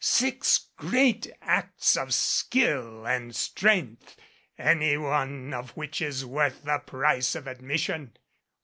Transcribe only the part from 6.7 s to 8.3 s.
price of admission!